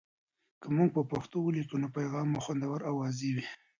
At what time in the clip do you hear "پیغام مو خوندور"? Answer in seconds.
1.97-2.79